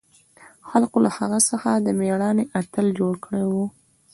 خلقو 0.69 0.97
له 1.05 1.09
هغه 1.17 1.39
څخه 1.49 1.69
د 1.75 1.87
مېړانې 1.99 2.43
اتل 2.59 2.87
جوړ 2.99 3.13
کړى 3.25 3.43
و. 3.51 3.53